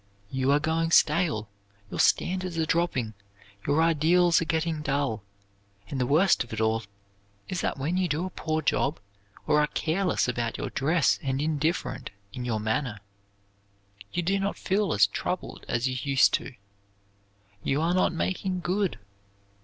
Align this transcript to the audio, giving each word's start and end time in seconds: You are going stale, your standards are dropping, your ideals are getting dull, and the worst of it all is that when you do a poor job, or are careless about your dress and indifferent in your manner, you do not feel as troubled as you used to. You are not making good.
You 0.31 0.49
are 0.51 0.59
going 0.59 0.89
stale, 0.89 1.47
your 1.91 1.99
standards 1.99 2.57
are 2.57 2.65
dropping, 2.65 3.13
your 3.67 3.83
ideals 3.83 4.41
are 4.41 4.45
getting 4.45 4.81
dull, 4.81 5.21
and 5.91 6.01
the 6.01 6.07
worst 6.07 6.43
of 6.43 6.51
it 6.51 6.59
all 6.59 6.81
is 7.47 7.61
that 7.61 7.77
when 7.77 7.97
you 7.97 8.07
do 8.07 8.25
a 8.25 8.31
poor 8.31 8.63
job, 8.63 8.99
or 9.45 9.61
are 9.61 9.67
careless 9.67 10.27
about 10.27 10.57
your 10.57 10.71
dress 10.71 11.19
and 11.21 11.39
indifferent 11.39 12.09
in 12.33 12.45
your 12.45 12.59
manner, 12.59 12.97
you 14.11 14.23
do 14.23 14.39
not 14.39 14.57
feel 14.57 14.91
as 14.91 15.05
troubled 15.05 15.65
as 15.67 15.87
you 15.87 15.95
used 16.01 16.33
to. 16.33 16.55
You 17.61 17.79
are 17.79 17.93
not 17.93 18.11
making 18.11 18.61
good. 18.61 18.97